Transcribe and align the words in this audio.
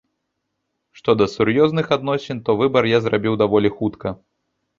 Што 0.99 1.11
да 1.19 1.27
сур'ёзных 1.33 1.91
адносін, 1.97 2.41
то 2.49 2.57
выбар 2.63 2.83
я 2.95 3.03
зрабіў 3.05 3.39
даволі 3.45 3.69
хутка. 3.77 4.17